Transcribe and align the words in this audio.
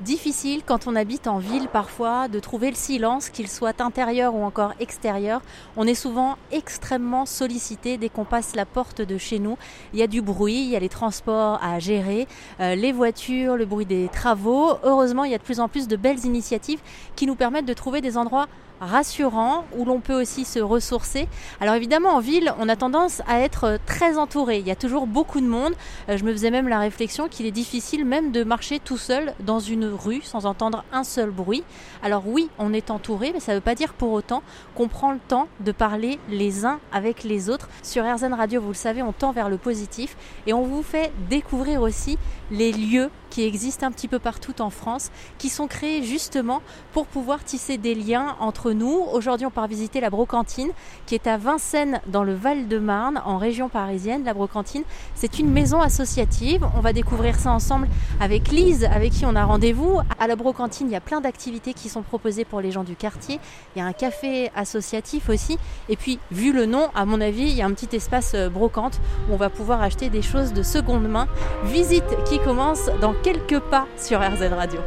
difficile 0.00 0.62
quand 0.64 0.86
on 0.86 0.96
habite 0.96 1.26
en 1.26 1.38
ville 1.38 1.68
parfois 1.68 2.28
de 2.28 2.38
trouver 2.40 2.70
le 2.70 2.76
silence, 2.76 3.30
qu'il 3.30 3.48
soit 3.48 3.80
intérieur 3.80 4.34
ou 4.34 4.44
encore 4.44 4.74
extérieur. 4.80 5.40
On 5.76 5.86
est 5.86 5.94
souvent 5.94 6.36
extrêmement 6.52 7.26
sollicité 7.26 7.96
dès 7.96 8.08
qu'on 8.08 8.24
passe 8.24 8.54
la 8.54 8.66
porte 8.66 9.00
de 9.00 9.18
chez 9.18 9.38
nous. 9.38 9.56
Il 9.92 9.98
y 9.98 10.02
a 10.02 10.06
du 10.06 10.22
bruit, 10.22 10.62
il 10.62 10.68
y 10.68 10.76
a 10.76 10.80
les 10.80 10.88
transports 10.88 11.58
à 11.62 11.78
gérer, 11.78 12.26
euh, 12.60 12.74
les 12.74 12.92
voitures, 12.92 13.56
le 13.56 13.64
bruit 13.64 13.86
des 13.86 14.08
travaux. 14.08 14.72
Heureusement, 14.82 15.24
il 15.24 15.32
y 15.32 15.34
a 15.34 15.38
de 15.38 15.42
plus 15.42 15.60
en 15.60 15.68
plus 15.68 15.88
de 15.88 15.96
belles 15.96 16.24
initiatives 16.24 16.80
qui 17.14 17.26
nous 17.26 17.34
permettent 17.34 17.66
de 17.66 17.74
trouver 17.74 18.00
des 18.00 18.16
endroits 18.16 18.46
rassurant 18.80 19.64
où 19.76 19.84
l'on 19.84 20.00
peut 20.00 20.20
aussi 20.20 20.44
se 20.44 20.58
ressourcer. 20.58 21.28
Alors 21.60 21.74
évidemment 21.74 22.10
en 22.10 22.20
ville 22.20 22.52
on 22.58 22.68
a 22.68 22.76
tendance 22.76 23.22
à 23.26 23.40
être 23.40 23.78
très 23.86 24.18
entouré, 24.18 24.58
il 24.58 24.66
y 24.66 24.70
a 24.70 24.76
toujours 24.76 25.06
beaucoup 25.06 25.40
de 25.40 25.46
monde. 25.46 25.74
Euh, 26.08 26.16
je 26.16 26.24
me 26.24 26.32
faisais 26.32 26.50
même 26.50 26.68
la 26.68 26.78
réflexion 26.78 27.28
qu'il 27.28 27.46
est 27.46 27.50
difficile 27.52 28.04
même 28.04 28.32
de 28.32 28.44
marcher 28.44 28.78
tout 28.78 28.98
seul 28.98 29.34
dans 29.40 29.60
une 29.60 29.86
rue 29.86 30.20
sans 30.22 30.46
entendre 30.46 30.84
un 30.92 31.04
seul 31.04 31.30
bruit. 31.30 31.64
Alors 32.02 32.26
oui 32.26 32.48
on 32.58 32.72
est 32.72 32.90
entouré 32.90 33.32
mais 33.32 33.40
ça 33.40 33.52
ne 33.52 33.58
veut 33.58 33.62
pas 33.62 33.74
dire 33.74 33.94
pour 33.94 34.12
autant 34.12 34.42
qu'on 34.74 34.88
prend 34.88 35.12
le 35.12 35.18
temps 35.18 35.48
de 35.60 35.72
parler 35.72 36.18
les 36.28 36.64
uns 36.64 36.80
avec 36.92 37.24
les 37.24 37.50
autres. 37.50 37.68
Sur 37.82 38.04
RZN 38.04 38.34
Radio 38.34 38.60
vous 38.60 38.68
le 38.68 38.74
savez 38.74 39.02
on 39.02 39.12
tend 39.12 39.32
vers 39.32 39.48
le 39.48 39.58
positif 39.58 40.16
et 40.46 40.52
on 40.52 40.62
vous 40.62 40.82
fait 40.82 41.12
découvrir 41.28 41.82
aussi 41.82 42.18
les 42.50 42.72
lieux 42.72 43.10
qui 43.30 43.44
existent 43.44 43.86
un 43.86 43.90
petit 43.90 44.08
peu 44.08 44.18
partout 44.18 44.60
en 44.60 44.70
France, 44.70 45.10
qui 45.38 45.48
sont 45.48 45.66
créés 45.66 46.02
justement 46.02 46.62
pour 46.92 47.06
pouvoir 47.06 47.44
tisser 47.44 47.78
des 47.78 47.94
liens 47.94 48.36
entre 48.40 48.72
nous. 48.72 49.04
Aujourd'hui, 49.12 49.46
on 49.46 49.50
part 49.50 49.66
visiter 49.66 50.00
la 50.00 50.10
Brocantine, 50.10 50.70
qui 51.06 51.14
est 51.14 51.26
à 51.26 51.36
Vincennes, 51.36 52.00
dans 52.06 52.24
le 52.24 52.34
Val-de-Marne, 52.34 53.22
en 53.24 53.38
région 53.38 53.68
parisienne. 53.68 54.24
La 54.24 54.34
Brocantine, 54.34 54.82
c'est 55.14 55.38
une 55.38 55.50
maison 55.50 55.80
associative. 55.80 56.66
On 56.76 56.80
va 56.80 56.92
découvrir 56.92 57.36
ça 57.36 57.52
ensemble 57.52 57.88
avec 58.20 58.48
Lise, 58.48 58.84
avec 58.84 59.12
qui 59.12 59.26
on 59.26 59.36
a 59.36 59.44
rendez-vous. 59.44 60.00
À 60.18 60.26
la 60.26 60.36
Brocantine, 60.36 60.88
il 60.88 60.92
y 60.92 60.96
a 60.96 61.00
plein 61.00 61.20
d'activités 61.20 61.74
qui 61.74 61.88
sont 61.88 62.02
proposées 62.02 62.44
pour 62.44 62.60
les 62.60 62.70
gens 62.70 62.84
du 62.84 62.96
quartier. 62.96 63.38
Il 63.74 63.78
y 63.78 63.82
a 63.82 63.86
un 63.86 63.92
café 63.92 64.50
associatif 64.54 65.28
aussi. 65.28 65.58
Et 65.88 65.96
puis, 65.96 66.18
vu 66.30 66.52
le 66.52 66.66
nom, 66.66 66.88
à 66.94 67.04
mon 67.04 67.20
avis, 67.20 67.42
il 67.42 67.56
y 67.56 67.62
a 67.62 67.66
un 67.66 67.72
petit 67.72 67.94
espace 67.94 68.32
euh, 68.34 68.48
brocante 68.48 69.00
où 69.28 69.34
on 69.34 69.36
va 69.36 69.50
pouvoir 69.50 69.82
acheter 69.82 70.08
des 70.08 70.22
choses 70.22 70.52
de 70.52 70.62
seconde 70.62 71.08
main. 71.08 71.28
Visite 71.64 72.04
qui 72.28 72.38
commence 72.38 72.90
dans 73.00 73.14
quelques 73.26 73.58
pas 73.70 73.88
sur 73.96 74.20
RZ 74.20 74.42
Radio. 74.52 74.80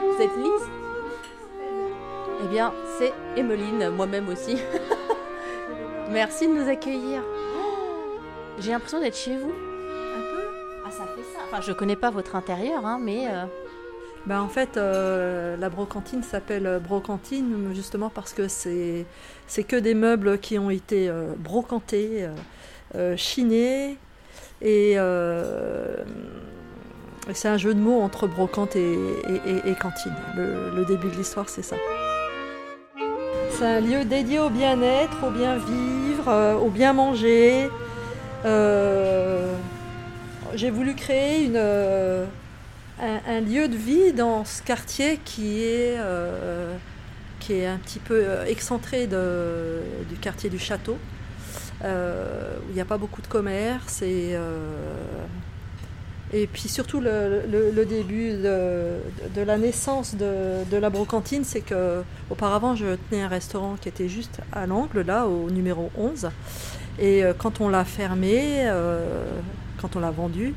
Vous 0.00 0.22
êtes 0.22 0.36
Lise 0.36 0.68
Eh 2.44 2.46
bien, 2.46 2.72
c'est 2.98 3.12
Emmeline, 3.36 3.90
moi-même 3.90 4.28
aussi. 4.28 4.56
Merci 6.12 6.46
de 6.46 6.52
nous 6.52 6.68
accueillir. 6.68 7.20
Oh, 7.26 8.20
J'ai 8.60 8.70
l'impression 8.70 9.00
d'être 9.00 9.16
chez 9.16 9.36
vous. 9.36 9.50
Un 9.50 10.20
peu 10.20 10.44
Ah, 10.86 10.90
ça 10.92 11.02
fait 11.16 11.22
ça. 11.34 11.40
Enfin, 11.50 11.60
je 11.60 11.72
connais 11.72 11.96
pas 11.96 12.10
votre 12.10 12.36
intérieur, 12.36 12.86
hein, 12.86 13.00
mais. 13.02 13.26
euh, 13.28 13.44
Ben, 14.26 14.40
en 14.40 14.48
fait, 14.48 14.76
euh, 14.76 15.56
la 15.56 15.68
brocantine 15.68 16.22
s'appelle 16.22 16.80
brocantine 16.80 17.72
justement 17.74 18.08
parce 18.08 18.32
que 18.32 18.46
c'est 18.46 19.04
c'est 19.48 19.64
que 19.64 19.76
des 19.76 19.94
meubles 19.94 20.38
qui 20.38 20.58
ont 20.60 20.70
été 20.70 21.08
euh, 21.08 21.32
brocantés, 21.36 22.28
euh, 22.96 23.16
et, 24.62 24.94
euh, 24.96 25.96
et 27.28 27.34
c'est 27.34 27.48
un 27.48 27.56
jeu 27.56 27.74
de 27.74 27.80
mots 27.80 28.00
entre 28.00 28.26
brocante 28.26 28.76
et, 28.76 29.74
cantine. 29.80 30.14
Le, 30.36 30.84
début 30.86 31.08
de 31.08 31.16
l'histoire, 31.16 31.48
c'est 31.48 31.62
ça. 31.62 31.76
C'est 33.50 33.66
un 33.66 33.80
lieu 33.80 34.04
dédié 34.04 34.38
au 34.40 34.50
bien-être, 34.50 35.26
au 35.26 35.30
bien 35.30 35.56
vivre, 35.56 36.28
euh, 36.28 36.54
au 36.54 36.70
bien 36.70 36.92
manger. 36.92 37.68
J'ai 40.54 40.70
voulu 40.70 40.94
créer 40.94 41.46
une, 41.46 41.56
un, 41.56 43.40
lieu 43.40 43.68
de 43.68 43.76
vie 43.76 44.12
dans 44.12 44.44
ce 44.44 44.62
quartier 44.62 45.18
qui 45.24 45.64
est, 45.64 45.96
qui 47.40 47.54
est 47.54 47.66
un 47.66 47.78
petit 47.78 47.98
peu 47.98 48.24
excentré 48.46 49.06
de- 49.06 49.80
du 50.08 50.14
quartier 50.16 50.48
du 50.48 50.58
château, 50.58 50.96
où 51.84 52.70
il 52.70 52.74
n'y 52.74 52.80
a 52.80 52.84
pas 52.84 52.98
beaucoup 52.98 53.22
de 53.22 53.26
commerce. 53.26 54.02
Et, 54.02 54.30
euh, 54.34 54.72
puis 56.52 56.68
surtout 56.68 57.00
le, 57.00 57.84
début 57.84 58.32
de, 58.32 59.42
la 59.42 59.56
naissance 59.56 60.16
de, 60.16 60.76
la 60.76 60.90
brocantine, 60.90 61.44
c'est 61.44 61.60
que 61.60 62.02
auparavant 62.30 62.74
je 62.74 62.96
tenais 63.08 63.22
un 63.22 63.28
restaurant 63.28 63.76
qui 63.80 63.88
était 63.88 64.08
juste 64.08 64.40
à 64.52 64.66
l'angle, 64.66 65.02
là, 65.02 65.26
au 65.26 65.50
numéro 65.50 65.90
11. 65.96 66.30
Et 66.98 67.24
euh, 67.24 67.32
quand 67.36 67.60
on 67.60 67.68
l'a 67.68 67.84
fermé, 67.84 68.66
euh, 68.66 69.24
quand 69.80 69.96
on 69.96 70.00
l'a 70.00 70.10
vendu, 70.10 70.54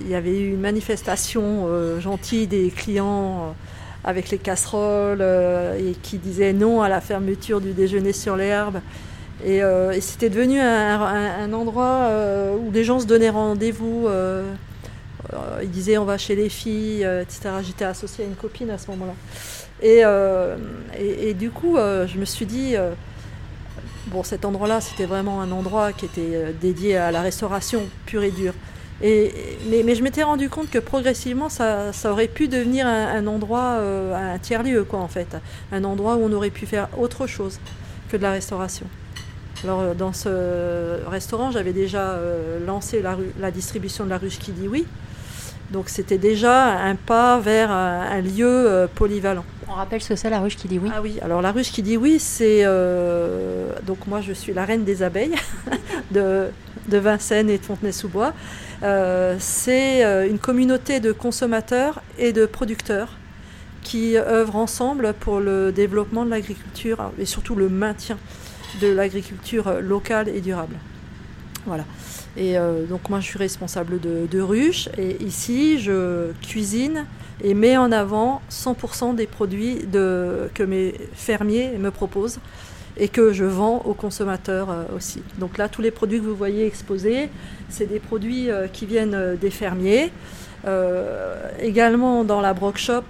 il 0.00 0.08
y 0.08 0.14
avait 0.14 0.38
eu 0.38 0.50
une 0.52 0.60
manifestation 0.60 1.66
euh, 1.68 2.00
gentille 2.00 2.46
des 2.46 2.70
clients 2.70 3.38
euh, 3.38 3.50
avec 4.04 4.30
les 4.30 4.38
casseroles 4.38 5.18
euh, 5.20 5.78
et 5.78 5.94
qui 5.94 6.18
disaient 6.18 6.52
non 6.52 6.82
à 6.82 6.88
la 6.88 7.00
fermeture 7.00 7.60
du 7.60 7.72
déjeuner 7.72 8.12
sur 8.12 8.36
l'herbe. 8.36 8.80
Et, 9.44 9.62
euh, 9.62 9.92
et 9.92 10.00
c'était 10.00 10.30
devenu 10.30 10.60
un, 10.60 11.52
endroit 11.52 11.84
euh, 11.84 12.56
où 12.56 12.70
les 12.72 12.84
gens 12.84 12.98
se 13.00 13.06
donnaient 13.06 13.30
rendez-vous. 13.30 14.06
euh, 14.08 14.52
ils 15.62 15.70
disaient 15.70 15.98
on 15.98 16.04
va 16.04 16.16
chez 16.16 16.34
les 16.34 16.48
filles, 16.48 17.02
etc. 17.02 17.50
J'étais 17.62 17.84
associée 17.84 18.24
à 18.24 18.28
une 18.28 18.34
copine 18.34 18.70
à 18.70 18.78
ce 18.78 18.90
moment-là. 18.90 19.14
Et, 19.82 21.34
du 21.34 21.50
coup, 21.50 21.76
je 21.76 22.18
me 22.18 22.24
suis 22.24 22.46
dit, 22.46 22.76
bon, 24.06 24.22
cet 24.22 24.46
endroit-là, 24.46 24.80
c'était 24.80 25.04
vraiment 25.04 25.42
un 25.42 25.52
endroit 25.52 25.92
qui 25.92 26.06
était 26.06 26.54
dédié 26.60 26.96
à 26.96 27.10
la 27.10 27.20
restauration 27.20 27.82
pure 28.06 28.22
et 28.22 28.30
dure. 28.30 28.54
Mais, 29.02 29.94
je 29.94 30.02
m'étais 30.02 30.22
rendu 30.22 30.48
compte 30.48 30.70
que 30.70 30.78
progressivement, 30.78 31.50
ça, 31.50 31.92
aurait 32.06 32.28
pu 32.28 32.48
devenir 32.48 32.86
un, 32.86 33.26
endroit, 33.26 33.80
un 34.14 34.38
tiers-lieu, 34.38 34.84
quoi, 34.84 35.00
en 35.00 35.08
fait. 35.08 35.36
Un 35.72 35.84
endroit 35.84 36.16
où 36.16 36.24
on 36.24 36.32
aurait 36.32 36.50
pu 36.50 36.64
faire 36.64 36.88
autre 36.98 37.26
chose 37.26 37.60
que 38.08 38.16
de 38.16 38.22
la 38.22 38.32
restauration. 38.32 38.86
Alors, 39.64 39.80
euh, 39.80 39.94
dans 39.94 40.12
ce 40.12 41.04
restaurant, 41.08 41.50
j'avais 41.50 41.72
déjà 41.72 42.10
euh, 42.10 42.64
lancé 42.64 43.02
la, 43.02 43.50
distribution 43.50 44.04
de 44.04 44.10
la 44.10 44.18
ruche 44.18 44.38
qui 44.38 44.52
dit 44.52 44.68
oui. 44.68 44.86
Donc, 45.72 45.88
c'était 45.88 46.18
déjà 46.18 46.78
un 46.78 46.94
pas 46.94 47.38
vers 47.40 47.70
un, 47.70 48.02
un 48.10 48.20
lieu 48.20 48.46
euh, 48.46 48.86
polyvalent. 48.92 49.44
On 49.68 49.72
rappelle 49.72 50.00
ce 50.00 50.10
que 50.10 50.16
c'est 50.16 50.30
la 50.30 50.40
ruche 50.40 50.56
qui 50.56 50.68
dit 50.68 50.78
oui. 50.78 50.90
Ah 50.94 51.02
oui, 51.02 51.18
alors 51.20 51.42
la 51.42 51.52
ruche 51.52 51.72
qui 51.72 51.82
dit 51.82 51.96
oui, 51.96 52.18
c'est. 52.18 52.60
euh, 52.64 53.72
donc, 53.86 54.06
moi, 54.06 54.20
je 54.20 54.32
suis 54.32 54.52
la 54.52 54.64
reine 54.64 54.84
des 54.84 55.02
abeilles 55.02 55.34
de, 56.10 56.46
de 56.88 56.98
Vincennes 56.98 57.50
et 57.50 57.58
de 57.58 57.64
Fontenay-sous-Bois. 57.64 58.32
C'est 59.40 60.28
une 60.28 60.38
communauté 60.38 61.00
de 61.00 61.10
consommateurs 61.12 62.00
et 62.16 62.32
de 62.32 62.46
producteurs 62.46 63.16
qui 63.82 64.16
œuvrent 64.16 64.56
ensemble 64.56 65.14
pour 65.18 65.40
le 65.40 65.72
développement 65.72 66.24
de 66.24 66.30
l'agriculture 66.30 67.10
et 67.18 67.24
surtout 67.24 67.56
le 67.56 67.68
maintien 67.68 68.18
de 68.80 68.88
l'agriculture 68.88 69.80
locale 69.80 70.28
et 70.28 70.40
durable. 70.40 70.76
Voilà. 71.66 71.84
Et 72.36 72.56
euh, 72.56 72.86
donc 72.86 73.08
moi 73.08 73.20
je 73.20 73.26
suis 73.26 73.38
responsable 73.38 74.00
de, 74.00 74.26
de 74.30 74.40
ruche 74.40 74.88
et 74.96 75.22
ici 75.22 75.80
je 75.80 76.30
cuisine 76.42 77.04
et 77.42 77.54
mets 77.54 77.76
en 77.76 77.90
avant 77.92 78.42
100% 78.50 79.14
des 79.14 79.26
produits 79.26 79.78
que 79.92 80.62
mes 80.62 80.94
fermiers 81.14 81.76
me 81.78 81.90
proposent 81.90 82.38
et 82.96 83.08
que 83.08 83.32
je 83.32 83.44
vends 83.44 83.82
aux 83.84 83.94
consommateurs 83.94 84.70
euh, 84.70 84.84
aussi. 84.96 85.22
Donc 85.38 85.56
là 85.56 85.68
tous 85.68 85.82
les 85.82 85.90
produits 85.90 86.18
que 86.18 86.24
vous 86.24 86.34
voyez 86.34 86.66
exposés, 86.66 87.28
c'est 87.68 87.86
des 87.86 88.00
produits 88.00 88.50
euh, 88.50 88.66
qui 88.66 88.86
viennent 88.86 89.14
euh, 89.14 89.36
des 89.36 89.50
fermiers. 89.50 90.10
Euh, 90.66 91.36
également 91.60 92.24
dans 92.24 92.40
la 92.40 92.52
Brock 92.52 92.78
Shop, 92.78 93.04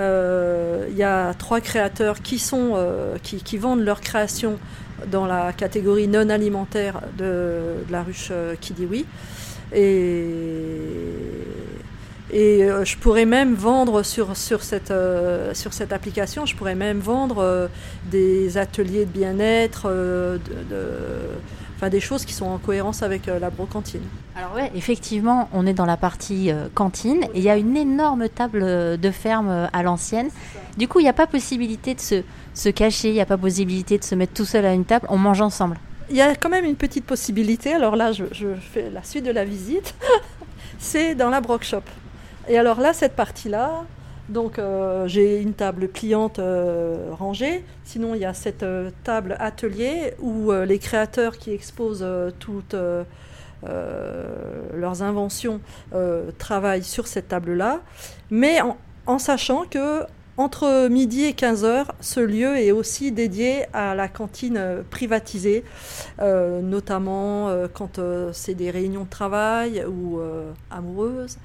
euh, 0.00 0.86
il 0.90 0.96
y 0.96 1.04
a 1.04 1.32
trois 1.34 1.60
créateurs 1.60 2.20
qui, 2.20 2.38
sont, 2.38 2.72
euh, 2.74 3.16
qui 3.22 3.58
vendent 3.58 3.84
leurs 3.84 4.00
créations 4.00 4.58
dans 5.06 5.26
la 5.26 5.52
catégorie 5.52 6.08
non 6.08 6.28
alimentaire 6.30 7.00
de, 7.16 7.84
la 7.90 8.02
ruche 8.02 8.28
euh, 8.30 8.54
dit 8.60 8.86
oui. 8.86 9.06
Et, 9.72 10.24
et 12.32 12.64
euh, 12.64 12.84
je 12.84 12.96
pourrais 12.96 13.24
même 13.26 13.54
vendre 13.54 14.02
sur, 14.02 14.36
sur, 14.36 14.62
cette, 14.62 14.90
euh, 14.90 15.52
sur 15.54 15.72
cette 15.72 15.92
application, 15.92 16.46
je 16.46 16.54
pourrais 16.56 16.74
même 16.74 16.98
vendre 17.00 17.38
euh, 17.38 17.68
des 18.10 18.56
ateliers 18.58 19.04
de 19.04 19.10
bien-être, 19.10 19.84
euh, 19.86 20.38
de- 20.38 21.36
enfin 21.80 21.88
des 21.88 22.00
choses 22.00 22.26
qui 22.26 22.34
sont 22.34 22.44
en 22.44 22.58
cohérence 22.58 23.02
avec 23.02 23.26
euh, 23.26 23.38
la 23.38 23.48
brocantine. 23.48 24.02
Alors 24.36 24.54
ouais, 24.54 24.70
effectivement, 24.74 25.48
on 25.54 25.66
est 25.66 25.72
dans 25.72 25.86
la 25.86 25.96
partie 25.96 26.50
euh, 26.50 26.68
cantine 26.74 27.24
et 27.34 27.38
il 27.38 27.42
y 27.42 27.48
a 27.48 27.56
une 27.56 27.74
énorme 27.74 28.28
table 28.28 28.60
euh, 28.62 28.98
de 28.98 29.10
ferme 29.10 29.68
à 29.72 29.82
l'ancienne. 29.82 30.28
Du 30.76 30.88
coup, 30.88 31.00
il 31.00 31.04
n'y 31.04 31.08
a 31.08 31.14
pas 31.14 31.26
possibilité 31.26 31.94
de 31.94 32.00
se, 32.00 32.22
se 32.52 32.68
cacher, 32.68 33.08
il 33.08 33.14
n'y 33.14 33.20
a 33.22 33.26
pas 33.26 33.38
possibilité 33.38 33.96
de 33.96 34.04
se 34.04 34.14
mettre 34.14 34.34
tout 34.34 34.44
seul 34.44 34.66
à 34.66 34.74
une 34.74 34.84
table. 34.84 35.06
On 35.08 35.16
mange 35.16 35.40
ensemble. 35.40 35.78
Il 36.10 36.16
y 36.16 36.20
a 36.20 36.34
quand 36.34 36.50
même 36.50 36.66
une 36.66 36.76
petite 36.76 37.06
possibilité, 37.06 37.72
alors 37.72 37.96
là 37.96 38.12
je, 38.12 38.24
je 38.32 38.48
fais 38.54 38.90
la 38.90 39.02
suite 39.02 39.24
de 39.24 39.30
la 39.30 39.46
visite, 39.46 39.94
c'est 40.78 41.14
dans 41.14 41.30
la 41.30 41.40
Brock 41.40 41.64
Shop. 41.64 41.82
Et 42.48 42.58
alors 42.58 42.80
là, 42.80 42.92
cette 42.92 43.16
partie-là, 43.16 43.84
donc 44.30 44.58
euh, 44.58 45.06
j'ai 45.08 45.40
une 45.40 45.54
table 45.54 45.88
pliante 45.88 46.38
euh, 46.38 47.10
rangée, 47.12 47.64
sinon 47.84 48.14
il 48.14 48.20
y 48.20 48.24
a 48.24 48.32
cette 48.32 48.62
euh, 48.62 48.90
table 49.04 49.36
atelier 49.38 50.14
où 50.20 50.52
les 50.52 50.78
créateurs 50.78 51.36
qui 51.36 51.52
exposent 51.52 52.06
toutes, 52.38 52.76
leurs 53.62 55.02
inventions 55.02 55.60
travaillent 56.38 56.82
sur 56.82 57.06
cette 57.06 57.28
table-là, 57.28 57.80
mais 58.30 58.58
en 59.06 59.18
sachant 59.18 59.64
que 59.64 60.04
entre 60.40 60.88
midi 60.88 61.24
et 61.24 61.32
15h, 61.32 61.84
ce 62.00 62.18
lieu 62.18 62.56
est 62.56 62.72
aussi 62.72 63.12
dédié 63.12 63.66
à 63.74 63.94
la 63.94 64.08
cantine 64.08 64.56
euh, 64.56 64.82
privatisée, 64.88 65.64
euh, 66.18 66.62
notamment 66.62 67.50
euh, 67.50 67.68
quand 67.70 68.00
c'est 68.32 68.54
des 68.54 68.70
réunions 68.70 69.04
de 69.04 69.10
travail 69.10 69.84
ou 69.84 70.18
amoureuses, 70.70 71.36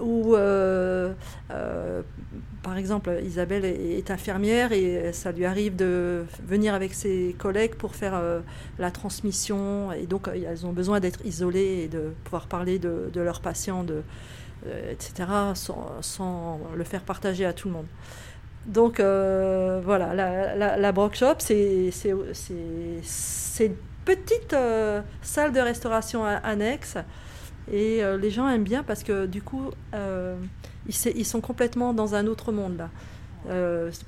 ou 0.00 0.36
par 2.62 2.76
exemple 2.76 3.10
Isabelle 3.24 3.64
est 3.64 4.10
infirmière 4.10 4.72
et 4.72 5.12
ça 5.12 5.32
lui 5.32 5.44
arrive 5.44 5.74
de 5.76 6.24
venir 6.46 6.74
avec 6.74 6.94
ses 6.94 7.34
collègues 7.38 7.74
pour 7.74 7.94
faire 7.94 8.20
la 8.78 8.90
transmission 8.90 9.92
et 9.92 10.06
donc 10.06 10.28
elles 10.28 10.64
ont 10.64 10.72
besoin 10.72 11.00
d'être 11.00 11.24
isolées 11.26 11.82
et 11.84 11.88
de 11.88 12.12
pouvoir 12.24 12.46
parler 12.46 12.78
de, 12.78 13.10
leurs 13.20 13.40
patients, 13.40 13.84
etc., 14.90 15.28
sans 16.00 16.60
le 16.76 16.84
faire 16.84 17.02
partager 17.02 17.44
à 17.44 17.52
tout 17.52 17.68
le 17.68 17.74
monde. 17.74 17.86
Donc 18.66 18.98
euh, 18.98 19.80
voilà, 19.84 20.14
la, 20.14 20.56
la, 20.56 20.76
la 20.76 20.92
Shop, 21.12 21.34
c'est 21.38 21.90
une 23.60 23.76
petite 24.04 24.52
euh, 24.52 25.02
salle 25.22 25.52
de 25.52 25.60
restauration 25.60 26.24
annexe. 26.24 26.96
Et 27.70 28.04
euh, 28.04 28.18
les 28.18 28.30
gens 28.30 28.48
aiment 28.48 28.64
bien 28.64 28.82
parce 28.82 29.02
que 29.02 29.26
du 29.26 29.42
coup, 29.42 29.70
ils, 29.92 30.94
ils, 31.16 31.24
sont 31.24 31.40
complètement 31.40 31.92
dans 31.92 32.14
un 32.14 32.26
autre 32.26 32.52
monde 32.52 32.78
là. 32.78 32.90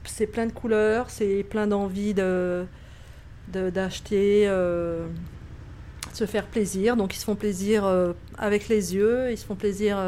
c'est 0.05 0.27
plein 0.27 0.47
de 0.47 0.53
couleurs, 0.53 1.11
c'est 1.11 1.45
plein 1.49 1.67
d'envie 1.67 2.15
d'acheter, 2.15 2.67
de, 3.53 3.71
d'acheter 3.71 4.51
se 6.13 6.25
faire 6.25 6.47
plaisir. 6.47 6.97
Donc 6.97 7.15
ils 7.15 7.19
se 7.19 7.25
font 7.25 7.37
plaisir 7.37 7.85
avec 8.39 8.69
les 8.69 8.95
yeux, 8.95 9.31
ils 9.31 9.39
se 9.39 9.45
font 9.45 9.55
plaisir 9.57 9.99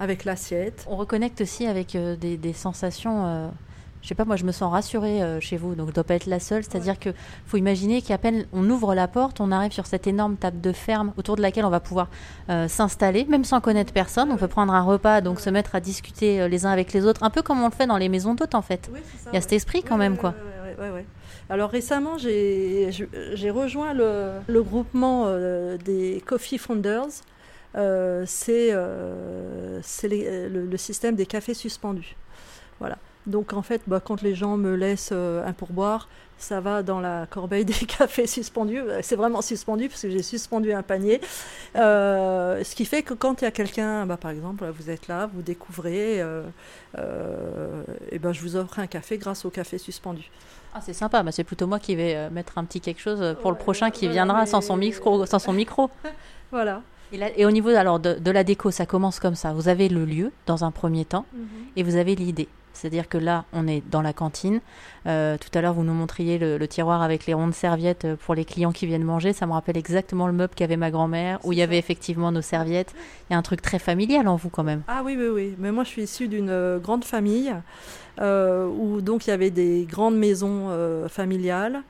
avec 0.00 0.24
l'assiette. 0.24 0.86
On 0.88 0.96
reconnecte 0.96 1.42
aussi 1.42 1.66
avec 1.66 1.94
euh, 1.94 2.16
des, 2.16 2.52
sensations. 2.54 3.26
Euh, 3.26 3.48
je 4.00 4.08
sais 4.08 4.14
pas, 4.14 4.24
moi 4.24 4.36
je 4.36 4.44
me 4.44 4.50
sens 4.50 4.72
rassurée 4.72 5.22
euh, 5.22 5.40
chez 5.40 5.58
vous, 5.58 5.74
donc 5.74 5.88
je 5.88 5.92
dois 5.92 6.04
pas 6.04 6.14
être 6.14 6.24
la 6.24 6.40
seule. 6.40 6.64
C'est-à-dire 6.64 6.98
qu'il 6.98 7.12
faut 7.46 7.58
imaginer 7.58 8.00
qu'à 8.00 8.16
peine 8.16 8.46
on 8.54 8.68
ouvre 8.70 8.94
la 8.94 9.08
porte, 9.08 9.40
on 9.40 9.52
arrive 9.52 9.72
sur 9.72 9.84
cette 9.84 10.06
énorme 10.06 10.36
table 10.36 10.58
de 10.62 10.72
ferme 10.72 11.12
autour 11.18 11.36
de 11.36 11.42
laquelle 11.42 11.66
on 11.66 11.70
va 11.70 11.80
pouvoir 11.80 12.08
s'installer, 12.66 13.26
même 13.26 13.44
sans 13.44 13.60
connaître 13.60 13.92
personne. 13.92 14.32
On 14.32 14.38
peut 14.38 14.48
prendre 14.48 14.72
un 14.72 14.80
repas, 14.80 15.20
donc 15.20 15.38
se 15.38 15.50
mettre 15.50 15.74
à 15.74 15.80
discuter 15.80 16.48
les 16.48 16.64
uns 16.64 16.70
avec 16.70 16.94
les 16.94 17.04
autres, 17.04 17.22
un 17.22 17.30
peu 17.30 17.42
comme 17.42 17.60
on 17.60 17.66
le 17.66 17.74
fait 17.74 17.86
dans 17.86 17.98
les 17.98 18.08
maisons 18.08 18.34
d'hôtes 18.34 18.54
en 18.54 18.62
fait. 18.62 18.90
Il 19.26 19.34
y 19.34 19.36
a 19.36 19.42
cet 19.42 19.52
esprit 19.52 19.82
quand 19.82 19.98
même, 19.98 20.16
quoi. 20.16 20.34
Alors 21.50 21.68
récemment, 21.68 22.16
j'ai 22.16 23.50
rejoint 23.50 23.92
le, 23.92 24.30
le 24.48 24.62
groupement 24.62 25.26
des 25.84 26.22
Coffee 26.24 26.56
Founders. 26.56 27.22
Euh, 27.76 28.24
c'est 28.26 28.70
euh, 28.72 29.80
le, 30.48 30.76
système 30.76 31.14
des 31.14 31.26
cafés 31.26 31.54
suspendus. 31.54 32.16
Voilà. 32.80 32.98
Donc 33.26 33.52
en 33.52 33.62
fait, 33.62 33.82
bah, 33.86 34.00
quand 34.04 34.22
les 34.22 34.34
gens 34.34 34.56
me 34.56 34.74
laissent 34.74 35.10
euh, 35.12 35.46
un 35.46 35.52
pourboire, 35.52 36.08
ça 36.38 36.60
va 36.60 36.82
dans 36.82 37.00
la 37.00 37.26
corbeille 37.28 37.64
des 37.66 37.74
cafés 37.74 38.26
suspendus. 38.26 38.82
C'est 39.02 39.16
vraiment 39.16 39.42
suspendu 39.42 39.88
parce 39.88 40.02
que 40.02 40.10
j'ai 40.10 40.22
suspendu 40.22 40.72
un 40.72 40.82
panier. 40.82 41.20
ce 41.74 42.74
qui 42.74 42.86
fait 42.86 43.02
que 43.02 43.14
quand 43.14 43.42
il 43.42 43.44
y 43.44 43.48
a 43.48 43.50
quelqu'un, 43.50 44.06
bah, 44.06 44.16
par 44.16 44.30
exemple, 44.30 44.64
vous 44.76 44.90
êtes 44.90 45.06
là, 45.06 45.28
vous 45.32 45.42
découvrez, 45.42 46.18
et 46.18 48.18
ben, 48.18 48.32
je 48.32 48.40
vous 48.40 48.56
offre 48.56 48.78
un 48.78 48.86
café 48.86 49.18
grâce 49.18 49.44
au 49.44 49.50
café 49.50 49.78
suspendu. 49.78 50.30
Ah, 50.72 50.80
c'est 50.80 50.92
sympa, 50.92 51.22
bah, 51.22 51.32
c'est 51.32 51.44
plutôt 51.44 51.66
moi 51.66 51.78
qui 51.78 51.94
vais 51.94 52.30
mettre 52.30 52.56
un 52.56 52.64
petit 52.64 52.80
quelque 52.80 53.00
chose 53.00 53.36
pour 53.42 53.52
le 53.52 53.58
prochain 53.58 53.90
qui 53.90 54.08
viendra 54.08 54.46
sans 54.46 54.62
son 54.62 54.76
micro. 54.76 55.26
Sans 55.26 55.38
son 55.38 55.52
micro. 55.52 55.90
voilà. 56.50 56.82
Et, 57.12 57.44
au 57.44 57.50
niveau 57.50 57.70
alors, 57.70 58.00
de, 58.00 58.30
la 58.30 58.44
déco, 58.44 58.70
ça 58.70 58.86
commence 58.86 59.20
comme 59.20 59.34
ça. 59.34 59.52
Vous 59.52 59.68
avez 59.68 59.88
le 59.88 60.04
lieu 60.04 60.32
dans 60.46 60.64
un 60.64 60.70
premier 60.70 61.04
temps 61.04 61.26
mhm. 61.32 61.46
et 61.76 61.82
vous 61.82 61.96
avez 61.96 62.14
l'idée. 62.14 62.48
C'est-à-dire 62.72 63.08
que 63.08 63.18
là, 63.18 63.44
on 63.52 63.66
est 63.66 63.82
dans 63.90 64.00
la 64.00 64.12
cantine. 64.12 64.60
Euh, 65.06 65.36
tout 65.38 65.50
à 65.56 65.60
l'heure, 65.60 65.74
vous 65.74 65.84
nous 65.84 65.92
montriez 65.92 66.38
le, 66.38 66.66
tiroir 66.66 67.02
avec 67.02 67.26
les 67.26 67.34
rondes 67.34 67.54
serviettes 67.54 68.04
euh, 68.04 68.16
pour 68.16 68.34
les 68.34 68.44
clients 68.44 68.72
qui 68.72 68.86
viennent 68.86 69.04
manger. 69.04 69.32
Ça 69.32 69.46
me 69.46 69.52
rappelle 69.52 69.76
exactement 69.76 70.26
le 70.26 70.32
meuble 70.32 70.54
qu'avait 70.54 70.76
ma 70.76 70.90
grand-mère, 70.90 71.40
où 71.44 71.52
il 71.52 71.58
y 71.58 71.62
avait 71.62 71.78
effectivement 71.78 72.32
nos 72.32 72.42
serviettes. 72.42 72.94
Il 73.28 73.34
y 73.34 73.36
a 73.36 73.38
un 73.38 73.42
truc 73.42 73.60
très 73.60 73.78
familial 73.78 74.28
en 74.28 74.36
vous 74.36 74.48
quand 74.48 74.64
même. 74.64 74.82
Ah 74.88 75.02
oui, 75.04 75.16
oui, 75.18 75.28
oui. 75.28 75.54
Mais 75.58 75.72
moi, 75.72 75.84
je 75.84 75.90
suis 75.90 76.02
issue 76.04 76.28
d'une 76.28 76.48
euh, 76.48 76.78
grande 76.78 77.04
famille 77.04 77.54
où 78.18 79.00
donc 79.00 79.26
il 79.26 79.30
y 79.30 79.32
avait 79.32 79.50
des 79.50 79.86
grandes 79.90 80.16
maisons 80.18 80.68
familiales. 81.08 81.82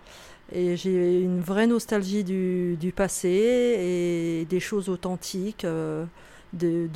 Et 0.53 0.77
j'ai 0.77 1.21
une 1.21 1.41
vraie 1.41 1.67
nostalgie 1.67 2.25
du, 2.25 2.93
passé 2.95 3.29
et 3.29 4.47
des 4.47 4.61
choses 4.61 4.89
authentiques, 4.89 5.65
euh, 5.65 6.05
que 6.59 6.89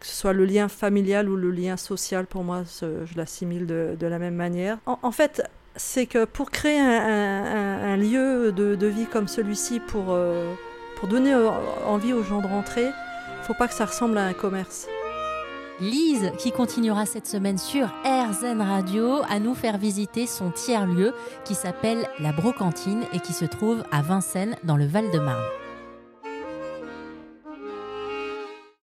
ce 0.00 0.16
soit 0.16 0.32
le 0.32 0.44
lien 0.44 0.68
familial 0.68 1.28
ou 1.28 1.36
le 1.36 1.50
lien 1.50 1.76
social, 1.76 2.26
pour 2.26 2.44
moi, 2.44 2.62
je 2.80 3.16
l'assimile 3.16 3.66
de, 3.66 4.06
la 4.06 4.18
même 4.18 4.36
manière. 4.36 4.78
En, 4.86 5.10
fait, 5.10 5.42
c'est 5.74 6.06
que 6.06 6.24
pour 6.24 6.50
créer 6.50 6.78
un, 6.78 7.96
lieu 7.96 8.52
de, 8.52 8.86
vie 8.86 9.06
comme 9.06 9.26
celui-ci, 9.28 9.80
pour, 9.80 10.06
euh, 10.10 10.54
pour 10.96 11.08
donner 11.08 11.34
envie 11.86 12.12
aux 12.12 12.22
gens 12.22 12.40
de 12.40 12.46
rentrer, 12.46 12.84
il 12.84 13.40
ne 13.40 13.44
faut 13.44 13.54
pas 13.54 13.68
que 13.68 13.74
ça 13.74 13.86
ressemble 13.86 14.16
à 14.16 14.26
un 14.26 14.32
commerce. 14.32 14.86
Lise 15.80 16.30
qui 16.38 16.52
continuera 16.52 17.04
cette 17.04 17.26
semaine 17.26 17.58
sur 17.58 17.88
RZN 18.04 18.60
Radio 18.60 19.22
à 19.28 19.40
nous 19.40 19.54
faire 19.54 19.76
visiter 19.76 20.26
son 20.26 20.50
tiers-lieu 20.50 21.12
qui 21.44 21.54
s'appelle 21.54 22.06
la 22.20 22.32
Brocantine 22.32 23.02
et 23.12 23.18
qui 23.18 23.32
se 23.32 23.44
trouve 23.44 23.82
à 23.90 24.00
Vincennes 24.00 24.56
dans 24.62 24.76
le 24.76 24.86
Val-de-Marne. 24.86 25.63